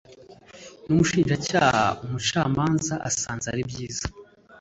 n 0.85 0.87
umushinjacyaha 0.93 1.85
umucamanza 2.03 2.95
asanze 3.09 3.45
ari 3.53 3.63
byiza 3.69 4.05